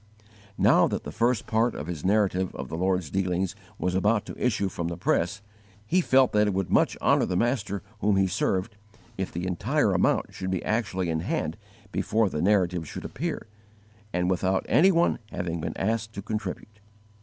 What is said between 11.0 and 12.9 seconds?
in hand before the Narrative